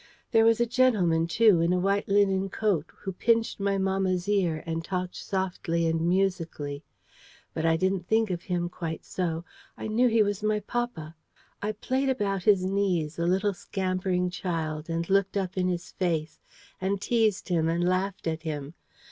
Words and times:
There 0.31 0.45
was 0.45 0.59
a 0.59 0.65
gentleman, 0.65 1.27
too, 1.27 1.61
in 1.61 1.71
a 1.71 1.77
white 1.79 2.07
linen 2.07 2.49
coat, 2.49 2.87
who 3.01 3.11
pinched 3.11 3.59
my 3.59 3.77
mamma's 3.77 4.27
ear, 4.27 4.63
and 4.65 4.83
talked 4.83 5.15
softly 5.15 5.85
and 5.85 6.01
musically. 6.09 6.83
But 7.53 7.67
I 7.67 7.77
didn't 7.77 8.07
think 8.07 8.31
of 8.31 8.41
him 8.41 8.67
quite 8.67 9.05
so: 9.05 9.45
I 9.77 9.85
knew 9.87 10.07
he 10.07 10.23
was 10.23 10.41
my 10.41 10.59
papa: 10.59 11.15
I 11.61 11.73
played 11.73 12.09
about 12.09 12.41
his 12.45 12.65
knees, 12.65 13.19
a 13.19 13.27
little 13.27 13.53
scampering 13.53 14.31
child, 14.31 14.89
and 14.89 15.07
looked 15.07 15.37
up 15.37 15.55
in 15.55 15.67
his 15.67 15.91
face, 15.91 16.39
and 16.81 16.99
teased 16.99 17.49
him 17.49 17.69
and 17.69 17.87
laughed 17.87 18.25
at 18.25 18.41
him. 18.41 18.73